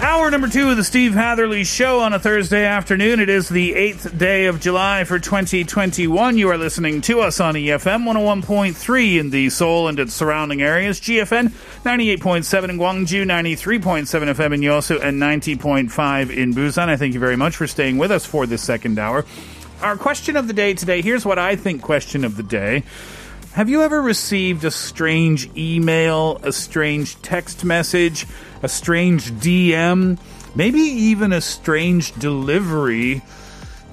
Hour 0.00 0.30
number 0.30 0.46
two 0.46 0.70
of 0.70 0.76
the 0.76 0.84
Steve 0.84 1.14
Hatherley 1.14 1.64
Show 1.64 1.98
on 1.98 2.12
a 2.12 2.20
Thursday 2.20 2.64
afternoon. 2.64 3.18
It 3.18 3.28
is 3.28 3.48
the 3.48 3.72
8th 3.72 4.16
day 4.16 4.46
of 4.46 4.60
July 4.60 5.02
for 5.02 5.18
2021. 5.18 6.38
You 6.38 6.48
are 6.50 6.56
listening 6.56 7.00
to 7.02 7.20
us 7.20 7.40
on 7.40 7.54
EFM 7.54 8.04
101.3 8.04 9.18
in 9.18 9.30
the 9.30 9.50
Seoul 9.50 9.88
and 9.88 9.98
its 9.98 10.14
surrounding 10.14 10.62
areas, 10.62 11.00
GFN 11.00 11.48
98.7 11.82 12.70
in 12.70 12.78
Gwangju, 12.78 13.24
93.7 13.24 14.34
FM 14.34 14.54
in 14.54 14.60
Yosu, 14.60 15.02
and 15.02 15.20
90.5 15.20 16.30
in 16.30 16.54
Busan. 16.54 16.88
I 16.88 16.96
thank 16.96 17.14
you 17.14 17.20
very 17.20 17.36
much 17.36 17.56
for 17.56 17.66
staying 17.66 17.98
with 17.98 18.12
us 18.12 18.24
for 18.24 18.46
this 18.46 18.62
second 18.62 19.00
hour. 19.00 19.24
Our 19.82 19.96
question 19.96 20.36
of 20.36 20.46
the 20.46 20.52
day 20.52 20.74
today 20.74 21.02
here's 21.02 21.24
what 21.26 21.40
I 21.40 21.56
think 21.56 21.82
question 21.82 22.24
of 22.24 22.36
the 22.36 22.44
day. 22.44 22.84
Have 23.58 23.68
you 23.68 23.82
ever 23.82 24.00
received 24.00 24.64
a 24.64 24.70
strange 24.70 25.50
email, 25.56 26.38
a 26.44 26.52
strange 26.52 27.20
text 27.22 27.64
message, 27.64 28.24
a 28.62 28.68
strange 28.68 29.32
DM, 29.32 30.16
maybe 30.54 30.78
even 30.78 31.32
a 31.32 31.40
strange 31.40 32.14
delivery 32.20 33.20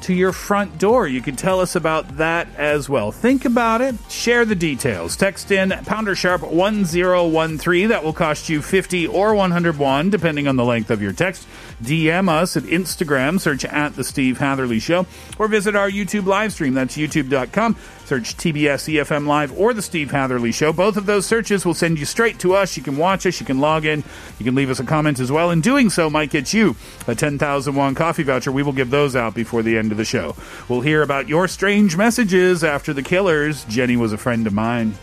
to 0.02 0.14
your 0.14 0.34
front 0.34 0.78
door? 0.78 1.08
You 1.08 1.20
could 1.20 1.40
tell 1.40 1.62
us 1.62 1.76
about 1.76 2.18
that 2.18 2.48
as 2.58 2.88
well. 2.88 3.12
Think 3.12 3.44
about 3.44 3.82
it, 3.82 3.96
share 4.08 4.46
the 4.46 4.54
details. 4.54 5.18
Text 5.18 5.50
in 5.50 5.72
pounder 5.88 6.14
sharp 6.14 6.44
1013. 6.44 7.90
That 7.90 8.04
will 8.04 8.14
cost 8.14 8.50
you 8.50 8.62
50 8.62 9.08
or 9.08 9.34
101, 9.34 10.12
depending 10.12 10.48
on 10.48 10.58
the 10.58 10.64
length 10.64 10.92
of 10.92 11.02
your 11.02 11.12
text. 11.12 11.48
DM 11.82 12.30
us 12.30 12.56
at 12.56 12.64
Instagram, 12.66 13.40
search 13.40 13.66
at 13.66 13.96
The 13.96 14.04
Steve 14.04 14.38
Hatherley 14.38 14.78
Show, 14.78 15.08
or 15.40 15.48
visit 15.48 15.76
our 15.76 15.90
YouTube 15.90 16.28
live 16.28 16.54
stream. 16.54 16.76
That's 16.76 16.96
youtube.com. 16.96 17.76
Search 18.06 18.38
TBS 18.38 18.94
EFM 18.94 19.26
Live 19.26 19.52
or 19.58 19.74
The 19.74 19.82
Steve 19.82 20.12
Hatherley 20.12 20.52
Show. 20.52 20.72
Both 20.72 20.96
of 20.96 21.06
those 21.06 21.26
searches 21.26 21.66
will 21.66 21.74
send 21.74 21.98
you 21.98 22.06
straight 22.06 22.40
to 22.40 22.54
us. 22.54 22.78
You 22.78 22.84
can 22.84 22.98
watch 22.98 23.26
us, 23.26 23.40
you 23.40 23.46
can 23.46 23.60
log 23.60 23.86
in, 23.86 24.04
you 24.40 24.46
can 24.46 24.56
leave 24.56 24.70
us 24.70 24.80
a 24.80 24.84
comment 24.84 25.20
as 25.20 25.32
well. 25.32 25.50
And 25.50 25.64
doing 25.64 25.90
so 25.90 26.10
might 26.10 26.30
get 26.30 26.54
you 26.54 26.76
a 27.08 27.16
10,000 27.16 27.76
won 27.76 27.96
coffee 27.96 28.24
voucher. 28.24 28.52
We 28.52 28.64
will 28.64 28.74
give 28.74 28.92
those 28.92 29.16
out 29.16 29.34
before 29.34 29.64
the 29.64 29.78
end 29.78 29.92
of 29.92 29.98
the 29.98 30.06
show. 30.06 30.36
We'll 30.70 30.82
hear 30.82 31.02
about 31.02 31.28
your 31.28 31.48
strange 31.48 31.98
messages 31.98 32.64
after 32.64 32.94
the 32.94 33.04
killers. 33.04 33.66
Jenny 33.66 33.98
was 33.98 34.14
a 34.14 34.18
friend 34.18 34.46
of 34.46 34.54
mine. 34.54 34.96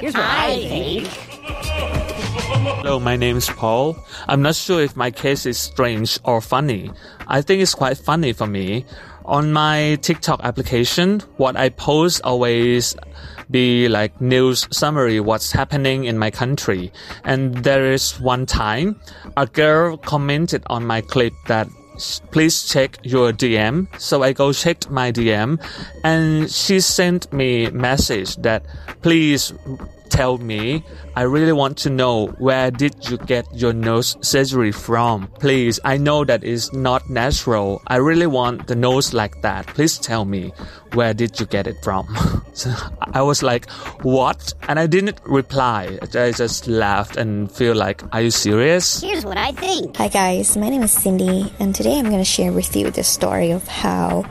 Here's 0.00 0.14
what, 0.14 0.24
here's 0.24 0.64
what 0.64 0.64
I 0.64 0.68
think. 0.68 1.06
Hello, 2.80 2.98
my 2.98 3.16
name 3.16 3.36
is 3.36 3.48
Paul. 3.48 3.96
I'm 4.28 4.40
not 4.40 4.54
sure 4.54 4.80
if 4.80 4.96
my 4.96 5.10
case 5.10 5.44
is 5.44 5.58
strange 5.58 6.18
or 6.24 6.40
funny. 6.40 6.90
I 7.26 7.42
think 7.42 7.60
it's 7.60 7.74
quite 7.74 7.98
funny 7.98 8.32
for 8.32 8.46
me. 8.46 8.86
On 9.26 9.52
my 9.52 9.98
TikTok 10.00 10.40
application, 10.42 11.20
what 11.36 11.56
I 11.56 11.68
post 11.68 12.22
always 12.24 12.96
be 13.50 13.88
like 13.88 14.20
news 14.20 14.66
summary 14.70 15.20
what's 15.20 15.52
happening 15.52 16.04
in 16.04 16.16
my 16.18 16.30
country. 16.30 16.92
And 17.24 17.56
there 17.56 17.92
is 17.92 18.18
one 18.18 18.46
time 18.46 18.98
a 19.36 19.46
girl 19.46 19.98
commented 19.98 20.62
on 20.66 20.86
my 20.86 21.02
clip 21.02 21.34
that 21.48 21.68
please 22.30 22.68
check 22.68 22.98
your 23.02 23.32
DM. 23.32 23.88
So 24.00 24.22
I 24.22 24.32
go 24.32 24.52
checked 24.52 24.90
my 24.90 25.12
DM 25.12 25.60
and 26.04 26.50
she 26.50 26.80
sent 26.80 27.32
me 27.32 27.70
message 27.70 28.36
that 28.36 28.64
please 29.02 29.52
tell 30.10 30.38
me. 30.38 30.84
I 31.16 31.22
really 31.22 31.52
want 31.52 31.78
to 31.78 31.90
know 31.90 32.26
where 32.38 32.70
did 32.70 33.08
you 33.08 33.16
get 33.18 33.46
your 33.54 33.72
nose 33.72 34.16
surgery 34.20 34.72
from? 34.72 35.28
Please, 35.38 35.80
I 35.84 35.96
know 35.96 36.24
that 36.24 36.44
is 36.44 36.72
not 36.72 37.08
natural. 37.08 37.82
I 37.86 37.96
really 37.96 38.26
want 38.26 38.66
the 38.66 38.76
nose 38.76 39.14
like 39.14 39.42
that. 39.42 39.66
Please 39.68 39.98
tell 39.98 40.24
me 40.24 40.52
where 40.94 41.14
did 41.14 41.38
you 41.40 41.46
get 41.46 41.66
it 41.66 41.76
from? 41.82 42.06
so 42.52 42.72
I 43.00 43.22
was 43.22 43.42
like, 43.42 43.70
what? 44.02 44.52
And 44.68 44.78
I 44.78 44.86
didn't 44.86 45.20
reply. 45.24 45.98
I 46.02 46.32
just 46.32 46.66
laughed 46.66 47.16
and 47.16 47.50
feel 47.50 47.74
like, 47.74 48.02
are 48.12 48.22
you 48.22 48.30
serious? 48.30 49.00
Here's 49.00 49.24
what 49.24 49.38
I 49.38 49.52
think. 49.52 49.96
Hi 49.96 50.08
guys, 50.08 50.56
my 50.56 50.68
name 50.68 50.82
is 50.82 50.92
Cindy, 50.92 51.52
and 51.58 51.74
today 51.74 51.98
I'm 51.98 52.06
going 52.06 52.18
to 52.18 52.24
share 52.24 52.52
with 52.52 52.74
you 52.74 52.90
the 52.90 53.04
story 53.04 53.50
of 53.50 53.66
how 53.68 54.24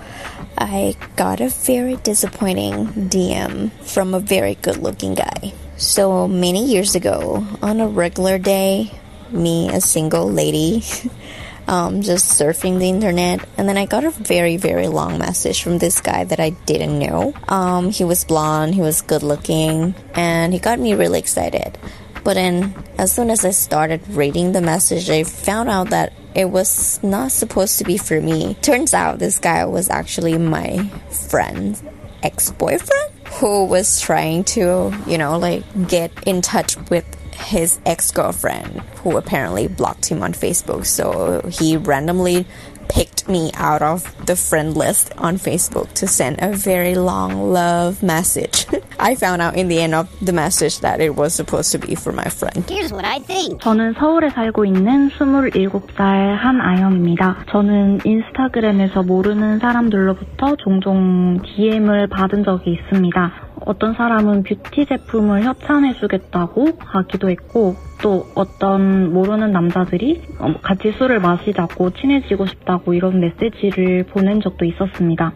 I 0.58 0.96
got 1.16 1.40
a 1.40 1.50
very 1.50 1.96
disappointing 1.98 2.88
DM 3.10 3.72
from 3.82 4.14
a 4.14 4.20
very 4.20 4.56
good 4.56 4.78
looking 4.78 5.14
guy. 5.14 5.54
So 5.80 6.28
many 6.28 6.66
years 6.66 6.96
ago, 6.96 7.48
on 7.62 7.80
a 7.80 7.88
regular 7.88 8.38
day, 8.38 8.92
me, 9.32 9.70
a 9.70 9.80
single 9.80 10.30
lady, 10.30 10.84
um, 11.70 12.02
just 12.02 12.38
surfing 12.38 12.80
the 12.80 12.90
internet, 12.90 13.48
and 13.58 13.70
then 13.70 13.78
I 13.78 13.86
got 13.86 14.04
a 14.04 14.10
very, 14.10 14.58
very 14.58 14.90
long 14.90 15.18
message 15.18 15.64
from 15.64 15.78
this 15.78 16.02
guy 16.02 16.26
that 16.26 16.38
I 16.38 16.50
didn't 16.50 17.00
know. 17.00 17.34
Um, 17.48 17.92
he 17.92 18.04
was 18.04 18.26
blonde, 18.26 18.76
he 18.76 18.82
was 18.82 19.02
good 19.02 19.24
looking, 19.24 19.96
and 20.16 20.52
he 20.52 20.60
got 20.60 20.80
me 20.80 20.96
really 20.96 21.20
excited. 21.20 21.78
But 22.26 22.34
then, 22.34 22.76
as 22.98 23.14
soon 23.14 23.30
as 23.30 23.46
I 23.46 23.52
started 23.52 24.06
reading 24.10 24.52
the 24.52 24.62
message, 24.62 25.10
I 25.10 25.24
found 25.24 25.70
out 25.70 25.92
that 25.92 26.12
it 26.36 26.50
was 26.50 27.02
not 27.02 27.32
supposed 27.32 27.78
to 27.78 27.86
be 27.86 27.98
for 27.98 28.20
me. 28.20 28.56
Turns 28.56 28.94
out 28.94 29.20
this 29.20 29.40
guy 29.40 29.64
was 29.64 29.90
actually 29.90 30.38
my 30.38 30.90
friend's 31.10 31.82
ex 32.22 32.52
boyfriend 32.52 33.19
who 33.40 33.66
was 33.66 34.02
trying 34.02 34.44
to, 34.44 34.94
you 35.08 35.18
know, 35.18 35.38
like 35.38 35.64
get 35.88 36.12
in 36.28 36.42
touch 36.42 36.76
with 36.90 37.06
his 37.34 37.80
ex 37.86 38.12
girlfriend 38.12 38.82
who 39.02 39.16
apparently 39.18 39.68
blocked 39.68 40.06
him 40.08 40.22
on 40.22 40.34
Facebook. 40.34 40.86
So 40.86 41.42
he 41.48 41.78
randomly 41.78 42.46
picked 42.90 43.30
me 43.30 43.52
out 43.54 43.82
of 43.82 44.26
the 44.26 44.36
friend 44.36 44.76
list 44.76 45.14
on 45.18 45.38
Facebook 45.38 45.94
to 45.94 46.08
send 46.08 46.38
a 46.40 46.52
very 46.52 46.96
long 46.96 47.54
love 47.54 48.04
message. 48.04 48.66
I 49.00 49.16
found 49.16 49.42
out 49.42 49.56
in 49.58 49.70
the 49.70 49.80
end 49.80 49.96
of 49.96 50.08
the 50.22 50.34
message 50.34 50.82
that 50.82 51.00
it 51.00 51.16
was 51.16 51.34
supposed 51.34 51.72
to 51.72 51.80
be 51.80 51.96
for 51.96 52.12
my 52.12 52.28
friend. 52.28 52.64
Here's 52.68 52.92
what 52.92 53.06
I 53.06 53.20
think. 53.20 53.60
저는 53.62 53.94
서울에 53.94 54.30
살고 54.30 54.66
있는 54.66 55.10
27살 55.10 56.36
한아영입니다. 56.36 57.46
저는 57.50 58.00
인스타그램에서 58.04 59.04
모르는 59.04 59.60
사람들로부터 59.60 60.58
종종 60.58 61.40
DM을 61.44 62.08
받은 62.08 62.44
적이 62.44 62.74
있습니다. 62.74 63.32
어떤 63.66 63.94
사람은 63.94 64.44
뷰티 64.44 64.86
제품을 64.88 65.44
협찬해주겠다고 65.44 66.68
하기도 66.80 67.30
했고, 67.30 67.76
또 68.02 68.26
어떤 68.36 69.14
모르는 69.14 69.52
남자들이 69.52 70.22
어, 70.40 70.54
같이 70.62 70.94
술을 70.98 71.20
마시자고 71.20 71.92
친해지고 71.92 72.46
싶다고 72.48 72.94
이런 72.94 73.20
메시지를 73.20 74.06
보낸 74.06 74.42
적도 74.42 74.66
있었습니다. 74.66 75.34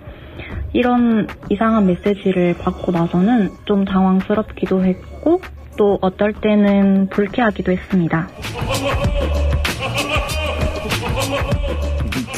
이런 0.72 1.26
이상한 1.48 1.86
메시지를 1.86 2.54
받고 2.58 2.92
나서는 2.92 3.50
좀 3.64 3.84
당황스럽기도 3.84 4.84
했고, 4.84 5.40
또 5.76 5.98
어떨 6.02 6.32
때는 6.34 7.08
불쾌하기도 7.08 7.72
했습니다. 7.72 8.28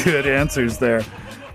Good 0.03 0.27
answers 0.27 0.79
there. 0.79 1.03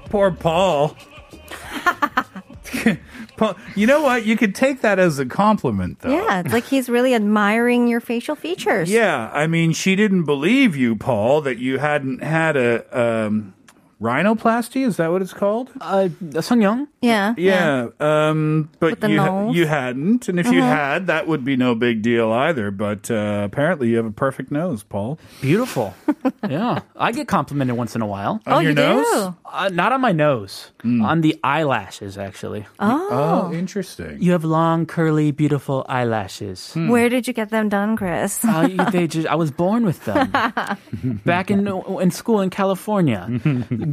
Poor 0.10 0.32
Paul. 0.32 0.96
Paul, 3.38 3.56
you 3.76 3.86
know 3.86 4.02
what? 4.02 4.26
You 4.26 4.38
could 4.38 4.56
take 4.56 4.82
that 4.82 4.98
as 4.98 5.20
a 5.20 5.26
compliment, 5.26 6.00
though. 6.00 6.12
Yeah, 6.12 6.40
it's 6.40 6.54
like 6.54 6.66
he's 6.66 6.90
really 6.90 7.14
admiring 7.14 7.88
your 7.88 8.00
facial 8.00 8.36
features. 8.36 8.90
Yeah, 8.90 9.30
I 9.34 9.48
mean, 9.48 9.74
she 9.74 9.96
didn't 9.96 10.24
believe 10.24 10.76
you, 10.76 10.96
Paul, 10.96 11.42
that 11.42 11.58
you 11.58 11.78
hadn't 11.80 12.24
had 12.24 12.56
a 12.56 12.86
um, 12.98 13.54
rhinoplasty. 14.00 14.87
Is 14.87 14.97
that 14.97 15.11
what 15.12 15.23
it's 15.23 15.32
called? 15.32 15.70
Uh, 15.81 16.08
성형? 16.32 16.88
Yeah. 17.02 17.35
Yeah, 17.37 17.88
um, 18.00 18.70
but 18.79 19.02
you 19.08 19.17
nose. 19.17 19.55
you 19.56 19.67
hadn't, 19.67 20.29
and 20.29 20.38
if 20.41 20.47
you 20.47 20.61
Mhm. 20.61 20.69
had, 20.69 21.06
that 21.08 21.26
would 21.26 21.44
be 21.44 21.56
no 21.56 21.75
big 21.75 22.02
deal 22.02 22.32
either. 22.32 22.70
But 22.70 23.11
uh, 23.11 23.43
apparently, 23.44 23.91
you 23.91 23.97
have 23.97 24.06
a 24.06 24.11
perfect 24.11 24.50
nose, 24.50 24.82
Paul. 24.82 25.19
Beautiful. 25.41 25.94
yeah. 26.49 26.81
I 26.97 27.12
get 27.12 27.29
complimented 27.29 27.76
once 27.76 27.94
in 27.97 28.02
a 28.02 28.06
while. 28.06 28.41
On 28.47 28.52
Oh, 28.55 28.58
your 28.61 28.70
you 28.70 28.75
nose? 28.76 29.06
do? 29.12 29.35
Uh, 29.44 29.69
not 29.73 29.93
on 29.93 30.00
my 30.00 30.12
nose. 30.12 30.70
On 30.85 31.20
the 31.20 31.37
eyelashes, 31.44 32.17
actually. 32.17 32.67
Oh. 32.79 33.52
interesting. 33.52 34.17
You 34.23 34.32
have 34.32 34.44
long, 34.44 34.87
curly, 34.87 35.31
beautiful 35.31 35.85
eyelashes. 35.88 36.73
Where 36.75 37.08
did 37.08 37.26
you 37.29 37.32
get 37.35 37.50
them 37.50 37.69
done, 37.69 37.97
Chris? 37.97 38.44
Uh, 38.44 38.69
they 38.91 39.06
just, 39.14 39.26
I 39.29 39.35
was 39.35 39.50
born 39.50 39.85
with 39.85 40.05
them. 40.05 40.31
Back 41.25 41.50
in 41.50 41.67
in 42.00 42.11
school 42.11 42.41
in 42.41 42.50
California, 42.50 43.26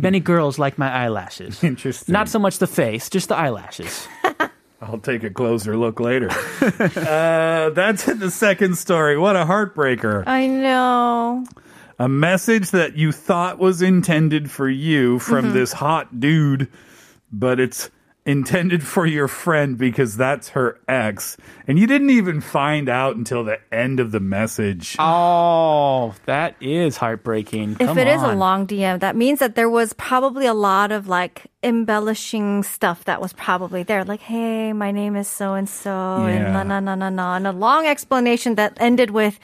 many 0.02 0.20
girls 0.20 0.58
like 0.60 0.78
my 0.78 0.90
eyelashes. 0.92 1.64
Interesting. 1.72 2.14
Not 2.14 2.30
so 2.30 2.40
much 2.40 2.60
the 2.60 2.68
face, 2.68 3.10
just 3.10 3.30
the 3.30 3.36
eyelashes. 3.36 4.08
I'll 4.82 5.00
take 5.00 5.24
a 5.24 5.30
closer 5.32 5.76
look 5.76 6.00
later. 6.00 6.30
uh, 6.62 7.70
that's 7.72 8.08
in 8.08 8.20
the 8.20 8.30
second 8.32 8.78
story. 8.78 9.18
What 9.18 9.36
a 9.36 9.44
heartbreaker. 9.46 10.24
I 10.28 10.46
know. 10.48 11.46
A 12.00 12.08
message 12.08 12.70
that 12.72 12.96
you 12.96 13.12
thought 13.12 13.58
was 13.58 13.82
intended 13.82 14.52
for 14.52 14.70
you 14.70 15.18
from 15.18 15.46
Mhm. 15.48 15.54
this 15.54 15.74
hot 15.74 16.20
dude, 16.20 16.68
but 17.32 17.60
it's 17.60 17.90
intended 18.28 18.86
for 18.86 19.06
your 19.08 19.28
friend 19.28 19.78
because 19.78 20.18
that's 20.18 20.50
her 20.50 20.80
ex. 20.88 21.38
And 21.66 21.80
you 21.80 21.88
didn't 21.88 22.12
even 22.12 22.42
find 22.42 22.90
out 22.90 23.16
until 23.16 23.44
the 23.44 23.58
end 23.74 24.00
of 24.00 24.12
the 24.12 24.20
message. 24.20 24.96
Oh, 25.00 26.14
that 26.26 26.56
is 26.62 26.98
heartbreaking. 26.98 27.78
If 27.80 27.88
Come 27.88 27.98
it 27.98 28.08
is 28.08 28.22
a 28.22 28.34
long 28.36 28.68
DM, 28.68 29.00
that 29.00 29.16
means 29.16 29.40
that 29.40 29.56
there 29.56 29.70
was 29.70 29.94
probably 29.94 30.46
a 30.46 30.54
lot 30.54 30.92
of 30.92 31.08
like 31.08 31.48
embellishing 31.64 32.64
stuff 32.64 33.06
that 33.06 33.22
was 33.22 33.34
probably 33.34 33.84
there. 33.84 34.04
Like, 34.04 34.20
hey, 34.22 34.74
my 34.74 34.92
name 34.92 35.16
is 35.16 35.28
so 35.28 35.54
and 35.54 35.68
so, 35.70 35.90
and 36.28 36.54
na 36.54 36.64
na 36.64 36.80
na 36.80 36.96
na 36.96 37.10
na, 37.10 37.36
and 37.38 37.48
a 37.48 37.52
long 37.54 37.86
explanation 37.88 38.56
that 38.56 38.74
ended 38.78 39.12
with. 39.12 39.40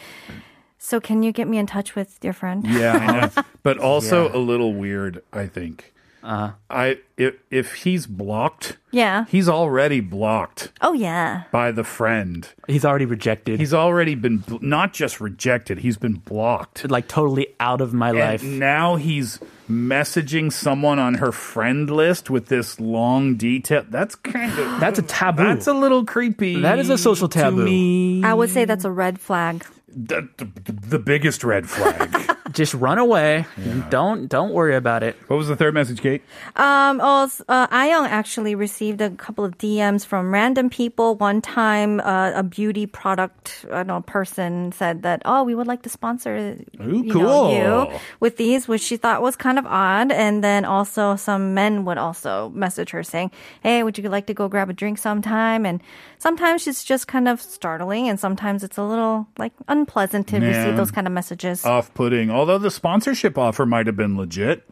So 0.78 1.00
can 1.00 1.24
you 1.24 1.32
get 1.32 1.48
me 1.48 1.58
in 1.58 1.66
touch 1.66 1.96
with 1.96 2.20
your 2.22 2.34
friend? 2.34 2.68
Yeah, 2.68 2.94
I 2.94 3.22
know. 3.22 3.44
But 3.64 3.78
also 3.78 4.28
Yeah. 4.28 4.36
a 4.36 4.42
little 4.44 4.74
weird, 4.74 5.24
I 5.32 5.48
think. 5.48 5.94
Uh, 6.24 6.52
I 6.70 7.00
if 7.18 7.36
if 7.52 7.74
he's 7.84 8.08
blocked, 8.08 8.78
Yeah. 8.92 9.26
he's 9.28 9.50
already 9.50 10.00
blocked 10.00 10.72
Oh 10.82 10.94
yeah. 10.94 11.44
by 11.52 11.72
the 11.72 11.84
friend. 11.84 12.48
He's 12.68 12.86
already 12.86 13.06
rejected. 13.06 13.60
He's 13.60 13.74
already 13.74 14.16
been 14.16 14.38
bl- 14.38 14.58
not 14.62 14.94
just 14.94 15.20
rejected, 15.20 15.80
he's 15.80 15.98
been 15.98 16.14
blocked. 16.14 16.90
like 16.90 17.10
totally 17.10 17.48
out 17.60 17.82
of 17.82 17.94
my 17.94 18.10
And 18.12 18.20
life. 18.20 18.44
now 18.44 18.96
he's 18.96 19.40
messaging 19.70 20.52
someone 20.52 20.98
on 21.00 21.16
her 21.16 21.32
friend 21.34 21.90
list 21.90 22.30
with 22.30 22.48
this 22.48 22.80
long 22.80 23.36
detail. 23.36 23.84
That's 23.90 24.16
kind 24.16 24.52
of 24.58 24.80
That's 24.80 25.00
a 25.00 25.04
taboo. 25.04 25.44
That's 25.44 25.68
a 25.68 25.74
little 25.74 26.06
creepy. 26.06 26.62
That 26.62 26.80
is 26.80 26.90
a 26.90 26.98
social 26.98 27.28
to 27.28 27.40
taboo. 27.40 27.66
me. 27.66 28.24
I 28.24 28.34
would 28.34 28.50
say 28.50 28.64
that's 28.66 28.86
a 28.86 28.92
red 28.92 29.20
flag. 29.20 29.66
The, 29.96 30.28
the, 30.38 30.46
the 30.72 31.00
biggest 31.00 31.44
red 31.44 31.70
flag. 31.70 32.10
Just 32.54 32.74
run 32.76 32.98
away. 32.98 33.46
Don't 33.90 34.28
don't 34.28 34.54
worry 34.54 34.76
about 34.76 35.04
it. 35.04 35.16
what 35.28 35.38
was 35.38 35.48
the 35.48 35.56
third 35.56 35.74
message, 35.74 36.02
Kate? 36.02 36.22
Um, 36.56 37.02
also, 37.02 37.44
uh, 37.50 37.68
Ayong 37.68 38.08
actually 38.08 38.56
received 38.56 39.02
a 39.02 39.10
couple 39.10 39.44
of 39.44 39.58
DMs 39.58 40.06
from 40.06 40.32
random 40.32 40.70
people. 40.70 41.16
One 41.16 41.42
time, 41.42 42.00
uh, 42.00 42.32
a 42.36 42.44
beauty 42.44 42.86
product, 42.86 43.66
I 43.72 43.78
don't 43.78 43.88
know, 43.88 44.02
person 44.02 44.72
said 44.72 45.02
that, 45.02 45.24
oh, 45.26 45.44
we 45.44 45.56
would 45.56 45.68
like 45.68 45.82
to 45.84 45.90
sponsor 45.90 46.58
Ooh, 46.80 47.04
you, 47.04 47.14
know, 47.14 47.90
you 47.92 48.00
with 48.20 48.38
these, 48.38 48.68
which 48.68 48.82
she 48.82 48.98
thought 48.98 49.22
was 49.22 49.36
kind 49.36 49.58
of 49.58 49.66
odd. 49.66 50.12
And 50.12 50.44
then 50.44 50.64
also 50.64 51.16
some 51.16 51.54
men 51.54 51.86
would 51.86 51.98
also 51.98 52.50
message 52.50 52.92
her 52.92 53.04
saying, 53.04 53.32
hey, 53.62 53.84
would 53.84 53.98
you 53.98 54.08
like 54.10 54.28
to 54.28 54.34
go 54.34 54.48
grab 54.48 54.70
a 54.70 54.74
drink 54.74 55.00
sometime? 55.00 55.66
And 55.66 55.82
sometimes 56.24 56.66
it's 56.68 56.84
just 56.86 57.08
kind 57.08 57.28
of 57.28 57.42
startling, 57.42 58.08
and 58.08 58.18
sometimes 58.18 58.64
it's 58.64 58.78
a 58.78 58.84
little 58.84 59.28
like 59.38 59.52
unpleasant 59.68 60.28
to 60.30 60.40
Yeah. 60.40 60.48
receive 60.48 60.78
those 60.78 60.90
kind 60.90 61.06
of 61.06 61.12
messages. 61.14 61.66
Off-putting. 61.66 62.32
Although 62.32 62.58
the 62.58 62.72
sponsorship 62.72 63.38
offer 63.38 63.66
might 63.66 63.86
have 63.88 63.98
been 63.98 64.18
legit. 64.18 64.64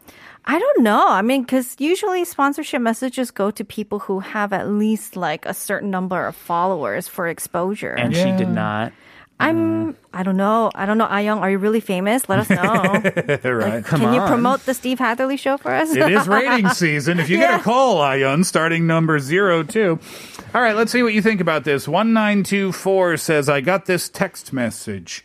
I 0.44 0.58
don't 0.58 0.82
know. 0.82 1.06
I 1.06 1.22
mean, 1.22 1.42
because 1.42 1.76
usually 1.78 2.24
sponsorship 2.24 2.80
messages 2.82 3.30
go 3.30 3.52
to 3.52 3.64
people 3.64 4.00
who 4.00 4.18
have 4.20 4.52
at 4.52 4.66
least 4.68 5.14
like 5.14 5.46
a 5.46 5.54
certain 5.54 5.90
number 5.90 6.26
of 6.26 6.34
followers 6.34 7.06
for 7.06 7.28
exposure. 7.28 7.92
And 7.92 8.16
she 8.16 8.32
did 8.32 8.48
not. 8.48 8.92
I'm, 9.48 9.96
I 10.12 10.22
don't 10.22 10.36
know. 10.36 10.70
I 10.74 10.86
don't 10.86 10.98
know. 10.98 11.06
Ah 11.08 11.16
Ayong, 11.18 11.40
are 11.40 11.50
you 11.50 11.58
really 11.58 11.80
famous? 11.80 12.28
Let 12.28 12.38
us 12.40 12.50
know. 12.50 13.50
right. 13.50 13.84
Can 13.84 14.14
you 14.14 14.20
promote 14.26 14.64
the 14.66 14.74
Steve 14.74 14.98
Hatherley 14.98 15.36
show 15.36 15.56
for 15.56 15.72
us? 15.72 15.94
It 15.94 16.10
is 16.10 16.28
rating 16.38 16.68
season. 16.70 17.20
If 17.20 17.28
you 17.28 17.38
get 17.38 17.60
a 17.60 17.62
call, 17.62 18.00
ah 18.00 18.12
Ayun, 18.12 18.44
starting 18.44 18.86
number 18.86 19.18
zero 19.18 19.62
two. 19.62 19.98
All 20.54 20.60
right, 20.60 20.76
let's 20.76 20.92
see 20.92 21.02
what 21.02 21.14
you 21.14 21.22
think 21.22 21.40
about 21.40 21.64
this. 21.64 21.88
1924 21.88 23.16
says, 23.16 23.48
I 23.48 23.62
got 23.62 23.86
this 23.86 24.10
text 24.10 24.52
message. 24.52 25.24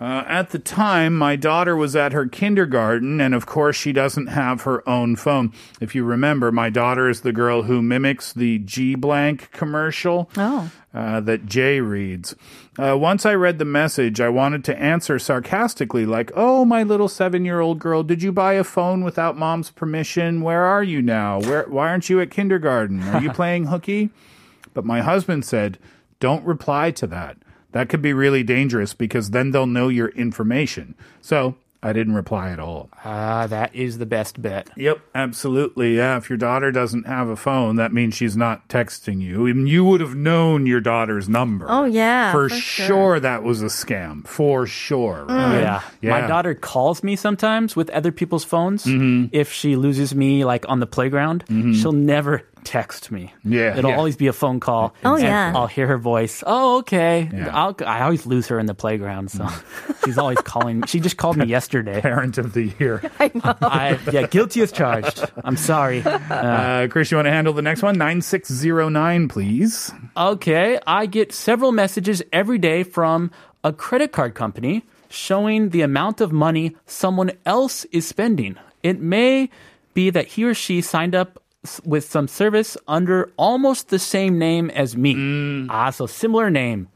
Uh, 0.00 0.22
at 0.28 0.50
the 0.50 0.60
time, 0.60 1.16
my 1.16 1.34
daughter 1.34 1.74
was 1.74 1.96
at 1.96 2.12
her 2.12 2.28
kindergarten, 2.28 3.20
and 3.20 3.34
of 3.34 3.46
course, 3.46 3.74
she 3.74 3.92
doesn't 3.92 4.28
have 4.28 4.62
her 4.62 4.88
own 4.88 5.16
phone. 5.16 5.52
If 5.80 5.92
you 5.94 6.04
remember, 6.04 6.52
my 6.52 6.70
daughter 6.70 7.08
is 7.08 7.22
the 7.22 7.32
girl 7.32 7.62
who 7.62 7.82
mimics 7.82 8.32
the 8.32 8.58
G 8.60 8.94
blank 8.94 9.50
commercial 9.50 10.30
Oh. 10.36 10.70
uh, 10.94 11.18
that 11.22 11.46
Jay 11.46 11.80
reads. 11.80 12.36
Uh, 12.78 12.96
once 12.96 13.26
I 13.26 13.34
read 13.34 13.58
the 13.58 13.64
message, 13.64 14.20
I 14.20 14.28
wanted 14.28 14.62
to 14.66 14.78
answer 14.80 15.18
sarcastically, 15.18 16.06
like, 16.06 16.30
Oh, 16.36 16.64
my 16.64 16.84
little 16.84 17.08
seven 17.08 17.44
year 17.44 17.58
old 17.58 17.80
girl, 17.80 18.04
did 18.04 18.22
you 18.22 18.30
buy 18.30 18.52
a 18.52 18.62
phone 18.62 19.02
without 19.02 19.36
mom's 19.36 19.72
permission? 19.72 20.42
Where 20.42 20.62
are 20.64 20.84
you 20.84 21.02
now? 21.02 21.40
Where, 21.40 21.64
why 21.68 21.88
aren't 21.88 22.08
you 22.08 22.20
at 22.20 22.30
kindergarten? 22.30 23.02
Are 23.02 23.20
you 23.20 23.32
playing 23.32 23.64
hooky? 23.64 24.10
But 24.74 24.84
my 24.84 25.00
husband 25.00 25.44
said, 25.44 25.76
Don't 26.20 26.44
reply 26.44 26.92
to 26.92 27.08
that. 27.08 27.36
That 27.72 27.88
could 27.88 28.02
be 28.02 28.12
really 28.12 28.42
dangerous 28.42 28.94
because 28.94 29.30
then 29.30 29.50
they'll 29.50 29.66
know 29.66 29.88
your 29.88 30.08
information. 30.08 30.94
So 31.20 31.56
I 31.80 31.92
didn't 31.92 32.14
reply 32.14 32.50
at 32.50 32.58
all. 32.58 32.88
Ah, 33.04 33.46
that 33.46 33.72
is 33.74 33.98
the 33.98 34.06
best 34.06 34.42
bet. 34.42 34.68
Yep, 34.76 34.98
absolutely. 35.14 35.96
Yeah, 35.96 36.16
if 36.16 36.28
your 36.28 36.36
daughter 36.36 36.72
doesn't 36.72 37.06
have 37.06 37.28
a 37.28 37.36
phone, 37.36 37.76
that 37.76 37.92
means 37.92 38.14
she's 38.14 38.36
not 38.36 38.68
texting 38.68 39.20
you. 39.20 39.46
And 39.46 39.68
you 39.68 39.84
would 39.84 40.00
have 40.00 40.16
known 40.16 40.66
your 40.66 40.80
daughter's 40.80 41.28
number. 41.28 41.66
Oh, 41.68 41.84
yeah. 41.84 42.32
For, 42.32 42.48
for 42.48 42.54
sure. 42.56 43.20
that 43.20 43.44
was 43.44 43.62
a 43.62 43.66
scam. 43.66 44.26
For 44.26 44.66
sure. 44.66 45.26
Right? 45.28 45.80
Yeah. 46.02 46.10
My 46.10 46.26
daughter 46.26 46.54
calls 46.54 47.04
me 47.04 47.14
sometimes 47.14 47.76
with 47.76 47.90
other 47.90 48.10
people's 48.10 48.44
phones. 48.44 48.84
Mm-hmm. 48.84 49.26
If 49.30 49.52
she 49.52 49.76
loses 49.76 50.14
me, 50.14 50.44
like 50.44 50.68
on 50.68 50.80
the 50.80 50.86
playground, 50.86 51.44
she'll 51.48 51.92
never 51.92 52.42
text 52.64 53.10
me. 53.10 53.32
Yeah, 53.44 53.76
It'll 53.76 53.90
yeah. 53.90 53.96
always 53.96 54.16
be 54.16 54.26
a 54.26 54.32
phone 54.32 54.60
call. 54.60 54.94
Oh, 55.04 55.16
yeah. 55.16 55.52
I'll 55.54 55.66
hear 55.66 55.86
her 55.86 55.98
voice. 55.98 56.42
Oh, 56.46 56.78
okay. 56.78 57.28
Yeah. 57.32 57.50
I'll, 57.56 57.76
I 57.86 58.02
always 58.02 58.26
lose 58.26 58.46
her 58.48 58.58
in 58.58 58.66
the 58.66 58.74
playground, 58.74 59.30
so 59.30 59.46
she's 60.04 60.18
always 60.18 60.38
calling 60.38 60.80
me. 60.80 60.86
She 60.86 61.00
just 61.00 61.16
called 61.16 61.36
me 61.36 61.46
yesterday. 61.58 62.00
Parent 62.00 62.38
of 62.38 62.52
the 62.52 62.72
year. 62.78 63.02
I 63.20 63.30
know. 63.34 63.54
I, 63.62 63.98
yeah, 64.12 64.26
guilty 64.26 64.60
as 64.62 64.72
charged. 64.72 65.24
I'm 65.44 65.56
sorry. 65.56 66.02
Uh, 66.04 66.88
Chris, 66.88 67.10
you 67.10 67.16
want 67.16 67.26
to 67.26 67.32
handle 67.32 67.52
the 67.52 67.62
next 67.62 67.82
one? 67.82 67.96
9609, 67.98 69.28
please. 69.28 69.92
Okay, 70.16 70.78
I 70.86 71.06
get 71.06 71.32
several 71.32 71.72
messages 71.72 72.22
every 72.32 72.58
day 72.58 72.82
from 72.82 73.30
a 73.64 73.72
credit 73.72 74.12
card 74.12 74.34
company 74.34 74.84
showing 75.10 75.70
the 75.70 75.80
amount 75.82 76.20
of 76.20 76.32
money 76.32 76.76
someone 76.86 77.32
else 77.46 77.84
is 77.86 78.06
spending. 78.06 78.56
It 78.82 79.00
may 79.00 79.50
be 79.94 80.10
that 80.10 80.26
he 80.28 80.44
or 80.44 80.54
she 80.54 80.80
signed 80.80 81.14
up 81.14 81.30
s- 81.38 81.47
with 81.85 82.03
some 82.03 82.27
service 82.27 82.75
under 82.87 83.31
almost 83.37 83.89
the 83.89 83.99
same 83.99 84.37
name 84.37 84.69
as 84.71 84.97
me. 84.97 85.15
Ah, 85.69 85.89
so 85.91 86.05
similar 86.05 86.49
name. 86.49 86.89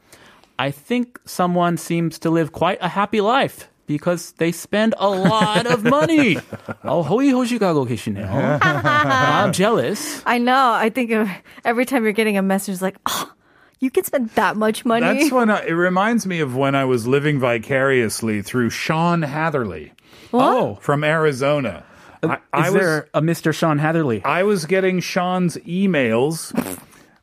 I 0.58 0.70
think 0.70 1.18
someone 1.24 1.76
seems 1.76 2.18
to 2.20 2.30
live 2.30 2.52
quite 2.52 2.78
a 2.82 2.88
happy 2.88 3.20
life 3.20 3.68
because 3.86 4.32
they 4.36 4.52
spend 4.52 4.94
a 4.98 5.08
lot 5.08 5.66
of 5.66 5.84
money. 5.84 6.36
어, 6.84 7.02
호의호식하고 7.02 7.86
계시네요. 7.86 8.60
I'm 8.62 9.52
jealous. 9.52 10.22
I 10.26 10.38
know. 10.38 10.72
I 10.72 10.90
think 10.90 11.12
of 11.12 11.28
every 11.64 11.86
time 11.86 12.04
you're 12.04 12.12
getting 12.12 12.36
a 12.36 12.42
message 12.42 12.82
like, 12.82 12.96
oh, 13.06 13.32
you 13.80 13.90
can 13.90 14.04
spend 14.04 14.30
that 14.30 14.56
much 14.56 14.84
money. 14.84 15.06
That's 15.06 15.32
when 15.32 15.48
I, 15.48 15.64
it 15.64 15.72
reminds 15.72 16.26
me 16.26 16.40
of 16.40 16.56
when 16.56 16.74
I 16.74 16.84
was 16.84 17.06
living 17.06 17.38
vicariously 17.38 18.42
through 18.42 18.70
Sean 18.70 19.22
Hatherley. 19.22 19.92
Oh, 20.34 20.76
from 20.82 21.04
Arizona. 21.04 21.84
I, 22.23 22.35
Is 22.35 22.39
I 22.53 22.69
was, 22.69 22.81
there 22.81 23.09
a 23.13 23.21
Mr. 23.21 23.53
Sean 23.53 23.79
Hatherley? 23.79 24.23
I 24.23 24.43
was 24.43 24.65
getting 24.65 24.99
Sean's 24.99 25.57
emails 25.57 26.53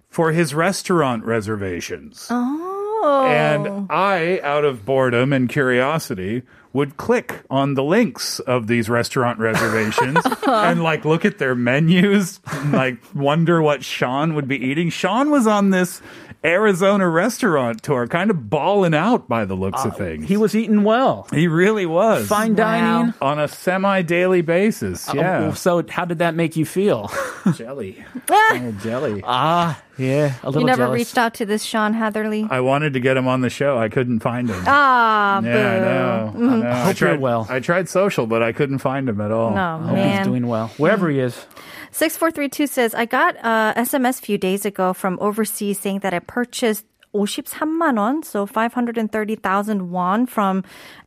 for 0.08 0.32
his 0.32 0.54
restaurant 0.54 1.24
reservations. 1.24 2.26
oh. 2.30 2.66
And 3.02 3.86
I, 3.90 4.40
out 4.42 4.64
of 4.64 4.84
boredom 4.84 5.32
and 5.32 5.48
curiosity, 5.48 6.42
would 6.72 6.96
click 6.96 7.40
on 7.50 7.74
the 7.74 7.82
links 7.82 8.38
of 8.40 8.66
these 8.68 8.88
restaurant 8.88 9.38
reservations 9.40 10.18
and 10.46 10.82
like 10.82 11.04
look 11.04 11.24
at 11.24 11.38
their 11.38 11.54
menus 11.54 12.40
and 12.52 12.72
like 12.72 12.98
wonder 13.14 13.60
what 13.60 13.82
Sean 13.84 14.34
would 14.34 14.46
be 14.48 14.56
eating. 14.64 14.88
Sean 14.90 15.30
was 15.30 15.46
on 15.46 15.70
this 15.70 16.00
Arizona 16.44 17.06
restaurant 17.08 17.82
tour, 17.82 18.06
kind 18.06 18.30
of 18.30 18.48
balling 18.48 18.94
out 18.94 19.28
by 19.28 19.44
the 19.44 19.54
looks 19.54 19.84
of 19.84 19.96
things. 19.96 20.24
Uh, 20.24 20.28
He 20.28 20.36
was 20.38 20.54
eating 20.54 20.84
well. 20.84 21.26
He 21.32 21.48
really 21.48 21.84
was. 21.86 22.28
Fine 22.28 22.54
dining. 22.54 23.12
On 23.20 23.38
a 23.38 23.46
semi 23.48 24.00
daily 24.02 24.40
basis. 24.40 25.08
Uh, 25.08 25.12
Yeah. 25.16 25.52
so 25.54 25.84
how 25.88 26.04
did 26.06 26.18
that 26.20 26.34
make 26.34 26.56
you 26.56 26.64
feel? 26.64 27.10
jelly. 27.54 28.04
Ah, 28.30 28.50
Oh, 28.62 28.72
jelly. 28.82 29.20
Ah, 29.24 29.82
yeah, 29.98 30.34
a 30.42 30.46
little 30.46 30.62
you 30.62 30.66
never 30.66 30.82
jealous. 30.84 30.94
reached 30.98 31.18
out 31.18 31.34
to 31.34 31.46
this 31.46 31.62
Sean 31.62 31.92
Hatherley. 31.94 32.46
I 32.50 32.60
wanted 32.60 32.92
to 32.94 33.00
get 33.00 33.16
him 33.16 33.26
on 33.28 33.40
the 33.40 33.50
show. 33.50 33.78
I 33.78 33.88
couldn't 33.88 34.20
find 34.20 34.48
him. 34.48 34.62
Ah, 34.66 35.40
yeah, 35.42 35.50
I 35.72 35.78
know. 35.78 36.32
boo. 36.34 36.50
I, 36.50 36.56
know. 36.56 36.68
I 36.68 36.74
Hope 36.84 36.86
you're 37.00 37.08
tried 37.10 37.20
well. 37.20 37.46
I 37.50 37.60
tried 37.60 37.88
social, 37.88 38.26
but 38.26 38.42
I 38.42 38.52
couldn't 38.52 38.78
find 38.78 39.08
him 39.08 39.20
at 39.20 39.30
all. 39.30 39.50
No, 39.54 39.80
I 39.84 39.88
hope 39.88 40.16
he's 40.18 40.26
doing 40.26 40.46
well. 40.46 40.68
Wherever 40.76 41.08
he 41.10 41.20
is. 41.20 41.34
6432 41.92 42.66
says, 42.68 42.94
I 42.94 43.04
got 43.04 43.36
a 43.36 43.74
SMS 43.76 44.18
a 44.20 44.22
few 44.22 44.38
days 44.38 44.64
ago 44.64 44.92
from 44.92 45.18
overseas 45.20 45.80
saying 45.80 46.00
that 46.00 46.14
I 46.14 46.20
purchased 46.20 46.84
53만 47.14 47.98
원, 47.98 48.22
so 48.24 48.46
530,000 48.46 49.90
won 49.90 50.26
from 50.26 50.64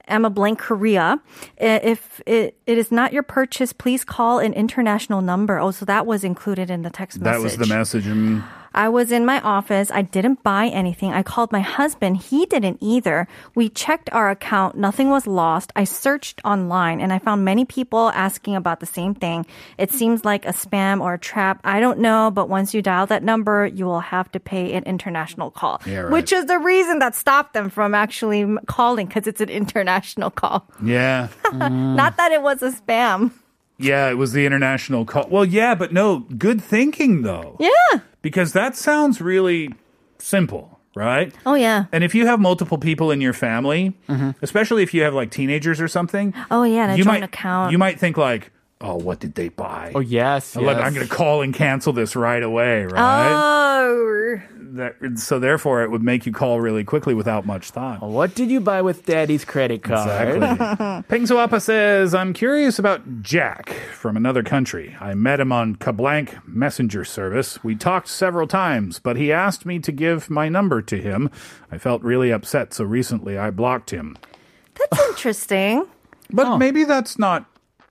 Emma 0.08 0.30
Blank 0.30 0.60
Korea. 0.60 1.20
If 1.58 2.22
it, 2.26 2.58
it 2.66 2.78
is 2.78 2.92
not 2.92 3.14
your 3.14 3.24
purchase, 3.24 3.74
please 3.74 4.04
call 4.04 4.40
an 4.40 4.54
international 4.54 5.22
number. 5.22 5.60
Oh, 5.60 5.72
so 5.72 5.86
that 5.86 6.06
was 6.06 6.24
included 6.24 6.70
in 6.70 6.82
the 6.82 6.90
text 6.90 7.20
That 7.20 7.42
message. 7.42 7.58
That 7.58 7.60
was 7.60 7.70
the 7.70 7.76
message. 7.76 8.06
Mm. 8.06 8.44
Mm. 8.74 8.80
I 8.80 8.90
was 8.90 9.12
in 9.12 9.26
my 9.26 9.40
office. 9.42 9.92
I 9.92 10.02
didn't 10.02 10.44
buy 10.44 10.68
anything. 10.68 11.12
I 11.14 11.24
called 11.24 11.52
my 11.52 11.62
husband. 11.62 12.18
He 12.18 12.46
didn't 12.46 12.78
either. 12.82 13.28
We 13.56 13.70
checked 13.70 14.10
our 14.12 14.30
account. 14.30 14.76
Nothing 14.76 15.10
was 15.10 15.28
lost. 15.28 15.72
I 15.76 15.84
searched 15.84 16.42
online 16.44 17.00
and 17.02 17.14
I 17.14 17.20
found 17.20 17.46
many 17.46 17.66
people 17.66 18.10
asking 18.10 18.56
about 18.56 18.80
the 18.80 18.86
same 18.86 19.14
thing. 19.16 19.46
It 19.78 19.92
seems 19.92 20.26
like 20.26 20.46
a 20.46 20.54
spam 20.54 21.02
or 21.02 21.14
a 21.16 21.20
trap. 21.20 21.62
I 21.64 21.80
don't 21.80 22.00
know, 22.00 22.32
but 22.32 22.50
once 22.50 22.74
you 22.74 22.82
dial 22.82 23.06
that 23.08 23.24
number, 23.24 23.66
you 23.68 23.86
will 23.86 24.00
have 24.02 24.32
to 24.34 24.40
pay 24.40 24.74
an 24.74 24.84
international 24.84 25.52
call, 25.52 25.82
Yeah, 25.86 26.00
right. 26.00 26.12
which 26.12 26.32
is 26.34 26.46
the 26.48 26.60
reason 26.60 27.00
that 27.00 27.16
stopped 27.16 27.54
them 27.54 27.70
from 27.70 27.94
actually 27.96 28.46
calling 28.68 29.08
because 29.08 29.28
it's 29.28 29.42
an 29.42 29.50
international 29.50 30.32
call. 30.32 30.68
Yeah. 30.84 31.28
Not 31.54 32.18
that 32.18 32.32
it 32.32 32.42
was 32.42 32.62
a 32.62 32.72
spam. 32.72 33.32
Yeah, 33.78 34.10
it 34.10 34.16
was 34.18 34.34
the 34.34 34.46
international 34.46 35.04
call. 35.06 35.28
Well, 35.30 35.44
yeah, 35.46 35.76
but 35.76 35.92
no, 35.92 36.20
good 36.38 36.62
thinking 36.62 37.24
though. 37.24 37.58
Yeah. 37.60 38.00
Because 38.24 38.54
that 38.54 38.76
sounds 38.76 39.22
really 39.22 39.76
simple, 40.18 40.80
right? 40.96 41.32
Oh, 41.46 41.54
yeah. 41.54 41.86
And 41.92 42.04
if 42.04 42.16
you 42.16 42.26
have 42.26 42.40
multiple 42.40 42.80
people 42.80 43.12
in 43.12 43.22
your 43.22 43.34
family, 43.34 43.94
mm-hmm. 44.10 44.32
especially 44.42 44.82
if 44.82 44.94
you 44.96 45.04
have 45.04 45.14
like 45.14 45.30
teenagers 45.30 45.80
or 45.80 45.88
something, 45.88 46.34
Oh, 46.50 46.64
yeah. 46.64 46.84
And 46.84 46.94
a 46.94 46.98
you 46.98 47.04
joint 47.04 47.20
might 47.20 47.24
account. 47.26 47.72
you 47.72 47.78
might 47.78 48.00
think 48.00 48.18
like, 48.18 48.52
"Oh, 48.82 48.96
what 48.96 49.20
did 49.20 49.36
they 49.36 49.50
buy?" 49.50 49.92
Oh 49.94 50.00
yes, 50.00 50.56
yes. 50.60 50.78
I'm 50.82 50.94
going 50.94 51.08
to 51.08 51.14
call 51.14 51.42
and 51.44 51.54
cancel 51.54 51.94
this 51.94 52.16
right 52.16 52.42
away, 52.42 52.86
right? 52.86 53.32
Oh. 53.34 54.42
That, 54.74 54.96
so 55.18 55.38
therefore, 55.38 55.84
it 55.84 55.92
would 55.92 56.02
make 56.02 56.26
you 56.26 56.32
call 56.32 56.60
really 56.60 56.84
quickly 56.84 57.14
without 57.14 57.46
much 57.46 57.70
thought. 57.70 58.02
What 58.02 58.34
did 58.34 58.50
you 58.50 58.60
buy 58.60 58.82
with 58.82 59.06
Daddy's 59.06 59.46
credit 59.46 59.84
card? 59.84 60.38
Exactly. 60.38 61.04
Pingsuapa 61.10 61.60
says, 61.60 62.16
I'm 62.16 62.34
curious 62.34 62.80
about 62.80 63.22
Jack 63.22 63.70
from 63.70 64.18
another 64.18 64.42
country. 64.42 64.98
I 65.00 65.14
met 65.14 65.40
him 65.40 65.52
on 65.52 65.76
Kablank 65.76 66.48
messenger 66.48 67.06
service. 67.06 67.64
We 67.64 67.76
talked 67.76 68.08
several 68.08 68.48
times, 68.48 68.98
but 68.98 69.16
he 69.16 69.32
asked 69.32 69.64
me 69.64 69.78
to 69.78 69.92
give 69.92 70.32
my 70.32 70.50
number 70.50 70.82
to 70.82 70.98
him. 70.98 71.30
I 71.72 71.78
felt 71.78 72.02
really 72.02 72.32
upset, 72.32 72.74
so 72.74 72.84
recently 72.84 73.38
I 73.38 73.52
blocked 73.52 73.92
him. 73.92 74.18
That's 74.74 75.10
interesting. 75.10 75.86
But 76.32 76.58
maybe 76.58 76.84
that's 76.84 77.20
not 77.20 77.46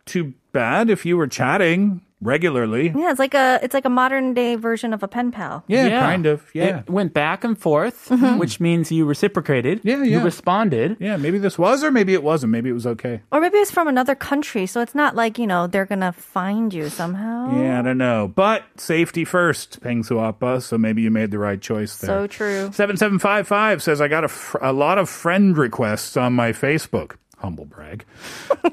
too 0.04 0.34
bad 0.50 0.90
if 0.90 1.06
you 1.06 1.16
were 1.16 1.28
chatting 1.28 2.00
regularly. 2.22 2.92
Yeah, 2.96 3.10
it's 3.10 3.18
like 3.18 3.34
a 3.34 3.58
it's 3.62 3.74
like 3.74 3.84
a 3.84 3.90
modern 3.90 4.32
day 4.32 4.54
version 4.54 4.94
of 4.94 5.02
a 5.02 5.08
pen 5.08 5.32
pal. 5.32 5.64
Yeah, 5.66 6.00
kind 6.00 6.26
of. 6.26 6.48
Yeah. 6.54 6.80
It 6.80 6.90
went 6.90 7.12
back 7.12 7.44
and 7.44 7.58
forth, 7.58 8.08
mm-hmm. 8.08 8.38
which 8.38 8.60
means 8.60 8.90
you 8.90 9.04
reciprocated. 9.04 9.80
Yeah, 9.82 10.02
yeah, 10.02 10.18
You 10.18 10.24
responded. 10.24 10.96
Yeah, 11.00 11.16
maybe 11.16 11.38
this 11.38 11.58
was, 11.58 11.84
or 11.84 11.90
maybe 11.90 12.14
it 12.14 12.22
wasn't. 12.22 12.52
Maybe 12.52 12.70
it 12.70 12.74
was 12.74 12.86
okay. 12.86 13.20
Or 13.30 13.40
maybe 13.40 13.58
it's 13.58 13.70
from 13.70 13.88
another 13.88 14.14
country, 14.14 14.66
so 14.66 14.80
it's 14.80 14.94
not 14.94 15.14
like, 15.16 15.38
you 15.38 15.46
know, 15.46 15.66
they're 15.66 15.86
gonna 15.86 16.12
find 16.12 16.72
you 16.72 16.88
somehow. 16.88 17.60
Yeah, 17.60 17.80
I 17.80 17.82
don't 17.82 17.98
know. 17.98 18.32
But 18.34 18.64
safety 18.76 19.24
first, 19.24 19.80
Peng 19.82 20.02
Suapa, 20.02 20.62
so 20.62 20.78
maybe 20.78 21.02
you 21.02 21.10
made 21.10 21.30
the 21.30 21.38
right 21.38 21.60
choice 21.60 21.96
there. 21.98 22.08
So 22.08 22.26
true. 22.26 22.72
7755 22.72 23.82
says, 23.82 24.00
I 24.00 24.08
got 24.08 24.24
a, 24.24 24.28
fr- 24.28 24.58
a 24.60 24.72
lot 24.72 24.98
of 24.98 25.08
friend 25.08 25.56
requests 25.56 26.16
on 26.16 26.32
my 26.32 26.52
Facebook. 26.52 27.16
Humble 27.42 27.64
brag. 27.64 28.04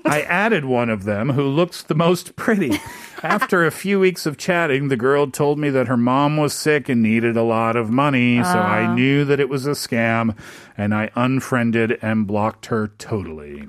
I 0.05 0.21
added 0.21 0.63
one 0.63 0.89
of 0.89 1.03
them 1.03 1.31
who 1.31 1.43
looks 1.43 1.81
the 1.81 1.95
most 1.95 2.35
pretty. 2.35 2.79
After 3.23 3.65
a 3.65 3.71
few 3.71 3.99
weeks 3.99 4.27
of 4.27 4.38
chatting, 4.38 4.89
the 4.89 4.95
girl 4.95 5.25
told 5.29 5.57
me 5.57 5.71
that 5.71 5.88
her 5.88 5.97
mom 5.97 6.38
was 6.38 6.53
sick 6.53 6.88
and 6.88 7.01
needed 7.01 7.35
a 7.35 7.41
lot 7.41 7.75
of 7.75 7.89
money, 7.89 8.43
so 8.43 8.59
I 8.59 8.83
Ah. 8.83 8.93
knew 8.93 9.25
that 9.25 9.39
it 9.39 9.49
was 9.49 9.65
a 9.65 9.71
scam, 9.71 10.35
and 10.77 10.93
I 10.93 11.09
unfriended 11.15 11.97
and 12.03 12.27
blocked 12.27 12.67
her 12.67 12.91
totally. 12.99 13.67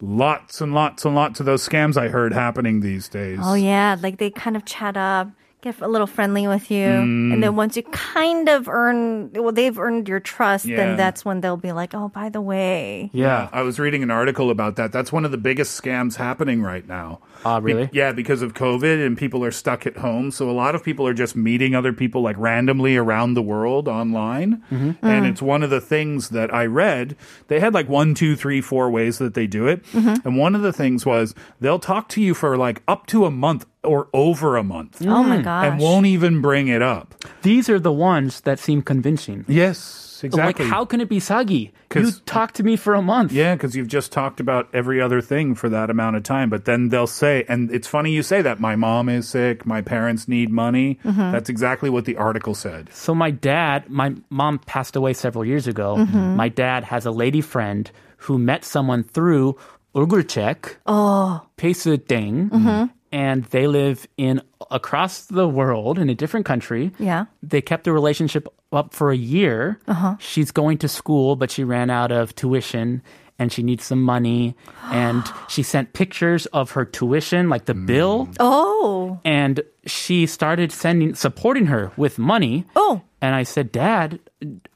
Lots 0.00 0.62
and 0.62 0.72
lots 0.74 1.04
and 1.04 1.14
lots 1.14 1.38
of 1.38 1.44
those 1.46 1.68
scams 1.68 1.98
I 1.98 2.08
heard 2.08 2.32
happening 2.32 2.80
these 2.80 3.08
days. 3.08 3.38
Oh 3.42 3.54
yeah, 3.54 3.96
like 4.02 4.16
they 4.16 4.30
kind 4.30 4.56
of 4.56 4.64
chat 4.64 4.96
up, 4.96 5.28
get 5.62 5.80
a 5.80 5.86
little 5.88 6.06
friendly 6.08 6.46
with 6.48 6.70
you, 6.70 6.86
Mm. 6.88 7.32
and 7.32 7.42
then 7.42 7.54
once 7.56 7.76
you 7.76 7.84
kind 7.84 8.48
of 8.48 8.68
earn, 8.68 9.30
well, 9.32 9.52
they've 9.52 9.78
earned 9.78 10.08
your 10.08 10.18
trust, 10.20 10.66
Yeah. 10.66 10.76
then 10.76 10.96
that's 10.96 11.24
when 11.24 11.40
they'll 11.40 11.56
be 11.56 11.70
like, 11.72 11.94
oh, 11.94 12.08
by 12.08 12.28
the 12.28 12.40
way. 12.40 13.10
Yeah, 13.12 13.48
I 13.52 13.62
was 13.62 13.78
reading 13.78 14.02
an 14.02 14.10
article 14.10 14.50
about 14.50 14.74
that. 14.76 14.90
That's 14.92 15.12
one 15.12 15.24
of 15.24 15.30
the 15.30 15.38
biggest 15.38 15.80
scams 15.80 16.16
happening 16.16 16.62
right 16.62 16.86
now. 16.86 17.20
Ah, 17.44 17.60
Be- 17.60 17.72
really? 17.74 17.90
yeah, 17.92 18.12
because 18.12 18.42
of 18.42 18.54
COVID 18.54 19.04
and 19.04 19.16
people 19.18 19.44
are 19.44 19.50
stuck 19.50 19.86
at 19.86 19.96
home. 19.98 20.30
So 20.30 20.48
a 20.48 20.52
lot 20.52 20.74
of 20.74 20.84
people 20.84 21.06
are 21.06 21.14
just 21.14 21.34
meeting 21.36 21.74
other 21.74 21.92
people 21.92 22.22
like 22.22 22.36
randomly 22.38 22.96
around 22.96 23.34
the 23.34 23.42
world 23.42 23.88
online. 23.88 24.62
Mm-hmm. 24.70 25.04
And 25.06 25.26
it's 25.26 25.42
one 25.42 25.62
of 25.62 25.70
the 25.70 25.80
things 25.80 26.28
that 26.30 26.52
I 26.54 26.66
read. 26.66 27.16
They 27.48 27.60
had 27.60 27.74
like 27.74 27.88
one, 27.88 28.14
two, 28.14 28.36
three, 28.36 28.60
four 28.60 28.90
ways 28.90 29.18
that 29.18 29.34
they 29.34 29.46
do 29.46 29.66
it. 29.66 29.84
Mm-hmm. 29.86 30.26
And 30.26 30.36
one 30.38 30.54
of 30.54 30.62
the 30.62 30.72
things 30.72 31.04
was 31.06 31.34
they'll 31.60 31.78
talk 31.78 32.08
to 32.10 32.22
you 32.22 32.34
for 32.34 32.56
like 32.56 32.82
up 32.86 33.06
to 33.08 33.24
a 33.24 33.30
month 33.30 33.66
or 33.82 34.08
over 34.14 34.56
a 34.56 34.62
month. 34.62 35.02
Oh 35.04 35.22
my 35.24 35.38
Mm. 35.38 35.44
gosh. 35.44 35.66
And 35.66 35.80
won't 35.80 36.06
even 36.06 36.40
bring 36.40 36.68
it 36.68 36.82
up. 36.82 37.14
These 37.42 37.68
are 37.68 37.80
the 37.80 37.92
ones 37.92 38.40
that 38.42 38.60
seem 38.60 38.82
convincing. 38.82 39.44
Yes, 39.48 40.11
exactly. 40.23 40.65
Like, 40.65 40.73
how 40.73 40.85
can 40.85 40.99
it 41.01 41.09
be 41.09 41.19
saggy? 41.19 41.71
You 41.95 42.03
'Cause- 42.03 42.21
talked 42.25 42.55
to 42.55 42.63
me 42.63 42.75
for 42.75 42.93
a 42.95 43.01
month. 43.01 43.31
Yeah, 43.31 43.55
because 43.55 43.75
you've 43.75 43.87
just 43.87 44.11
talked 44.11 44.39
about 44.39 44.67
every 44.73 44.99
other 45.01 45.21
thing 45.21 45.55
for 45.55 45.69
that 45.69 45.89
amount 45.89 46.15
of 46.17 46.23
time. 46.23 46.49
But 46.49 46.65
then 46.65 46.89
they'll 46.89 47.07
say, 47.07 47.45
and 47.47 47.71
it's 47.71 47.87
funny 47.87 48.11
you 48.11 48.23
say 48.23 48.41
that, 48.41 48.59
my 48.59 48.75
mom 48.75 49.09
is 49.09 49.27
sick, 49.27 49.65
my 49.65 49.81
parents 49.81 50.27
need 50.27 50.49
money. 50.51 50.99
Mhm. 51.05 51.31
That's 51.31 51.49
exactly 51.49 51.89
what 51.89 52.05
the 52.05 52.17
article 52.17 52.53
said. 52.53 52.89
So 52.91 53.13
my 53.15 53.31
dad, 53.31 53.85
my 53.89 54.15
mom 54.29 54.59
passed 54.65 54.95
away 54.95 55.13
several 55.13 55.45
years 55.45 55.67
ago. 55.67 55.95
Mhm. 55.97 56.35
My 56.35 56.49
dad 56.49 56.83
has 56.91 57.05
a 57.05 57.11
lady 57.11 57.41
friend 57.41 57.89
who 58.27 58.37
met 58.37 58.65
someone 58.65 59.03
through 59.03 59.55
얼굴 59.95 60.27
check, 60.27 60.77
Oh. 60.85 61.41
페이스 61.57 61.97
땡, 62.07 62.49
Mhm. 62.51 62.89
and 63.12 63.44
they 63.44 63.66
live 63.66 64.06
in 64.16 64.40
across 64.70 65.26
the 65.26 65.46
world 65.46 65.98
in 65.98 66.08
a 66.08 66.14
different 66.14 66.46
country. 66.46 66.92
Yeah. 66.98 67.26
They 67.42 67.60
kept 67.60 67.84
the 67.84 67.92
relationship 67.92 68.48
up 68.72 68.94
for 68.94 69.10
a 69.10 69.16
year. 69.16 69.78
Uh-huh. 69.86 70.16
She's 70.18 70.50
going 70.50 70.78
to 70.78 70.88
school, 70.88 71.36
but 71.36 71.50
she 71.50 71.62
ran 71.62 71.90
out 71.90 72.10
of 72.10 72.34
tuition 72.34 73.02
and 73.38 73.52
she 73.52 73.62
needs 73.62 73.84
some 73.84 74.02
money. 74.02 74.54
and 74.90 75.24
she 75.48 75.62
sent 75.62 75.92
pictures 75.92 76.46
of 76.46 76.72
her 76.72 76.84
tuition, 76.84 77.48
like 77.48 77.64
the 77.66 77.74
bill. 77.74 78.28
Oh. 78.40 79.20
And 79.24 79.62
she 79.86 80.26
started 80.26 80.70
sending, 80.72 81.14
supporting 81.14 81.66
her 81.66 81.90
with 81.96 82.18
money. 82.18 82.64
Oh. 82.76 83.02
And 83.20 83.34
I 83.36 83.44
said, 83.44 83.70
Dad, 83.70 84.18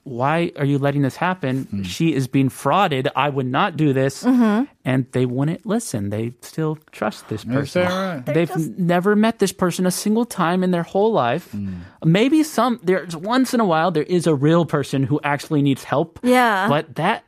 why 0.05 0.53
are 0.57 0.65
you 0.65 0.79
letting 0.79 1.03
this 1.03 1.17
happen? 1.17 1.83
She 1.83 2.15
is 2.15 2.29
being 2.29 2.49
frauded. 2.49 3.09
I 3.17 3.29
would 3.29 3.47
not 3.47 3.77
do 3.77 3.93
this. 3.93 4.23
Mhm. 4.23 4.69
And 4.85 5.07
they 5.11 5.27
wouldn't 5.27 5.67
listen. 5.67 6.11
They 6.11 6.33
still 6.43 6.79
trust 6.93 7.29
this 7.29 7.45
person. 7.45 7.83
right? 7.83 8.25
They've 8.25 8.79
never 8.79 9.17
met 9.17 9.41
this 9.41 9.51
person 9.53 9.85
a 9.85 9.91
single 9.91 10.25
time 10.25 10.63
in 10.63 10.71
their 10.71 10.85
whole 10.85 11.13
life. 11.13 11.55
Maybe 12.05 12.45
some, 12.45 12.79
there's 12.85 13.17
once 13.17 13.53
in 13.53 13.59
a 13.59 13.65
while, 13.65 13.91
there 13.91 14.05
is 14.05 14.29
a 14.29 14.35
real 14.35 14.65
person 14.65 15.03
who 15.03 15.19
actually 15.25 15.61
needs 15.63 15.83
help. 15.83 16.21
Yeah. 16.23 16.69
But 16.69 16.95
that, 16.97 17.25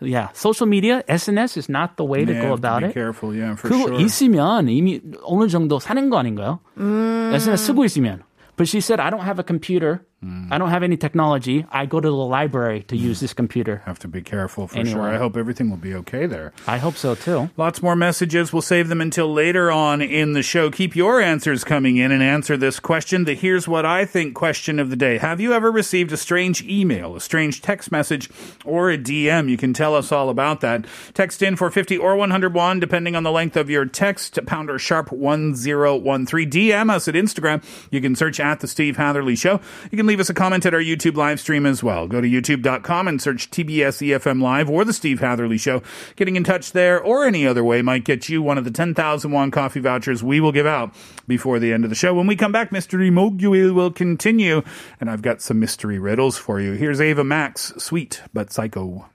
yeah, 0.00 0.28
social 0.34 0.66
media, 0.66 1.02
SNS 1.08 1.56
is 1.56 1.68
not 1.68 1.96
the 1.96 2.04
way 2.04 2.24
to 2.24 2.32
Yeah, 2.32 2.42
go 2.42 2.52
about 2.54 2.80
be 2.82 2.88
it. 2.88 2.94
careful, 2.94 3.34
yeah, 3.34 3.54
for 3.54 3.68
그거 3.70 3.86
sure. 3.88 4.02
있으면 4.02 4.68
이미 4.68 5.00
어느 5.24 5.48
정도 5.48 5.78
사는 5.78 6.10
거 6.10 6.18
아닌가요? 6.18 6.58
음. 6.78 7.30
SNS 7.34 7.66
쓰고 7.72 7.84
있으면. 7.84 8.22
But 8.56 8.68
she 8.68 8.80
said, 8.80 9.00
I 9.00 9.10
don't 9.10 9.24
have 9.24 9.38
a 9.38 9.44
computer. 9.44 10.04
Mm. 10.25 10.51
I 10.51 10.57
don't 10.57 10.69
have 10.71 10.81
any 10.81 10.97
technology. 10.97 11.63
I 11.71 11.85
go 11.85 11.99
to 11.99 12.07
the 12.09 12.15
library 12.15 12.81
to 12.87 12.97
use 12.97 13.19
this 13.19 13.33
computer. 13.41 13.83
Have 13.85 13.99
to 13.99 14.07
be 14.07 14.23
careful 14.23 14.67
for 14.67 14.75
Anyway. 14.79 14.93
sure. 14.93 15.01
I 15.03 15.17
hope 15.17 15.37
everything 15.37 15.69
will 15.69 15.77
be 15.77 15.93
okay 15.93 16.25
there. 16.25 16.53
I 16.65 16.79
hope 16.79 16.95
so 16.95 17.13
too. 17.13 17.51
Lots 17.55 17.83
more 17.83 17.95
messages. 17.95 18.51
We'll 18.51 18.63
save 18.63 18.87
them 18.87 18.99
until 18.99 19.31
later 19.31 19.71
on 19.71 20.01
in 20.01 20.33
the 20.33 20.41
show. 20.41 20.71
Keep 20.71 20.95
your 20.95 21.21
answers 21.21 21.63
coming 21.63 21.97
in 21.97 22.11
and 22.11 22.23
answer 22.23 22.57
this 22.57 22.79
question. 22.79 23.25
The 23.25 23.35
here's 23.35 23.67
what 23.67 23.85
I 23.85 24.05
think 24.05 24.33
question 24.33 24.79
of 24.79 24.89
the 24.89 24.95
day. 24.95 25.19
Have 25.19 25.39
you 25.39 25.53
ever 25.53 25.71
received 25.71 26.11
a 26.11 26.17
strange 26.17 26.63
email, 26.63 27.15
a 27.15 27.21
strange 27.21 27.61
text 27.61 27.91
message, 27.91 28.27
or 28.65 28.89
a 28.89 28.97
DM? 28.97 29.49
You 29.49 29.57
can 29.57 29.71
tell 29.71 29.93
us 29.93 30.11
all 30.11 30.29
about 30.29 30.61
that. 30.61 30.85
Text 31.13 31.43
in 31.43 31.55
for 31.55 31.69
50 31.69 31.95
or 31.95 32.15
101, 32.15 32.79
depending 32.79 33.15
on 33.15 33.21
the 33.21 33.31
length 33.31 33.55
of 33.55 33.69
your 33.69 33.85
text. 33.85 34.39
Pounder 34.47 34.79
sharp 34.79 35.11
1013. 35.11 36.49
DM 36.49 36.89
us 36.89 37.07
at 37.07 37.13
Instagram. 37.13 37.63
You 37.91 38.01
can 38.01 38.15
search 38.15 38.39
at 38.39 38.61
The 38.61 38.67
Steve 38.67 38.97
Hatherley 38.97 39.35
Show. 39.35 39.59
You 39.91 39.97
can 39.97 40.06
leave 40.07 40.19
us 40.19 40.29
a 40.29 40.33
comment 40.33 40.65
at 40.65 40.73
our 40.73 40.79
YouTube 40.79 41.15
live 41.15 41.39
stream 41.39 41.65
as 41.65 41.83
well. 41.83 42.07
Go 42.07 42.21
to 42.21 42.27
youtube.com 42.27 43.07
and 43.07 43.21
search 43.21 43.51
TBS 43.51 44.07
EFM 44.07 44.41
Live 44.41 44.69
or 44.69 44.83
The 44.83 44.93
Steve 44.93 45.19
Hatherley 45.19 45.57
Show. 45.57 45.83
Getting 46.15 46.35
in 46.35 46.43
touch 46.43 46.71
there 46.71 47.01
or 47.01 47.25
any 47.25 47.45
other 47.45 47.63
way 47.63 47.81
might 47.81 48.05
get 48.05 48.29
you 48.29 48.41
one 48.41 48.57
of 48.57 48.63
the 48.63 48.71
10,000 48.71 49.31
won 49.31 49.51
coffee 49.51 49.79
vouchers 49.79 50.23
we 50.23 50.39
will 50.39 50.51
give 50.51 50.65
out 50.65 50.95
before 51.27 51.59
the 51.59 51.73
end 51.73 51.83
of 51.83 51.89
the 51.89 51.95
show. 51.95 52.13
When 52.13 52.27
we 52.27 52.35
come 52.35 52.51
back, 52.51 52.71
Mystery 52.71 53.09
Mogul 53.09 53.73
will 53.73 53.91
continue, 53.91 54.63
and 54.99 55.09
I've 55.09 55.21
got 55.21 55.41
some 55.41 55.59
mystery 55.59 55.99
riddles 55.99 56.37
for 56.37 56.59
you. 56.59 56.73
Here's 56.73 57.01
Ava 57.01 57.23
Max, 57.23 57.73
Sweet 57.77 58.21
but 58.33 58.51
Psycho. 58.51 59.05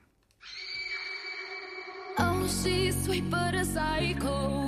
Oh, 2.17 2.47
she's 2.47 3.03
sweet 3.03 3.29
but 3.29 3.55
a 3.55 3.65
psycho. 3.65 4.62